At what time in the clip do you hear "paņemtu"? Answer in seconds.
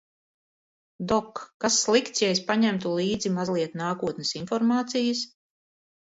2.47-2.95